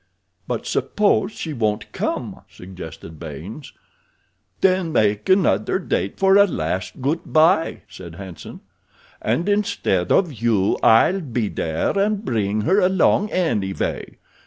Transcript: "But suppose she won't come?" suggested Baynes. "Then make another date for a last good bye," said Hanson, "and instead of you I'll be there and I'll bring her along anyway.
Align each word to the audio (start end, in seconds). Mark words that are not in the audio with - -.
"But 0.47 0.65
suppose 0.65 1.31
she 1.31 1.53
won't 1.53 1.91
come?" 1.91 2.41
suggested 2.49 3.19
Baynes. 3.19 3.71
"Then 4.61 4.91
make 4.91 5.29
another 5.29 5.77
date 5.77 6.17
for 6.17 6.37
a 6.37 6.47
last 6.47 7.01
good 7.03 7.31
bye," 7.31 7.83
said 7.87 8.15
Hanson, 8.15 8.61
"and 9.21 9.47
instead 9.47 10.11
of 10.11 10.33
you 10.41 10.79
I'll 10.81 11.21
be 11.21 11.49
there 11.49 11.89
and 11.91 11.99
I'll 11.99 12.15
bring 12.23 12.61
her 12.61 12.79
along 12.79 13.29
anyway. 13.29 14.17